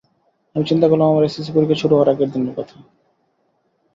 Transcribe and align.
আমি 0.55 0.63
চিন্তা 0.69 0.87
করলাম 0.87 1.07
আমার 1.09 1.23
এসএসসি 1.25 1.51
পরীক্ষা 1.53 1.77
শুরু 1.81 1.93
হওয়ার 1.93 2.11
আগের 2.13 2.29
দিনের 2.33 2.53
কথা। 2.57 2.75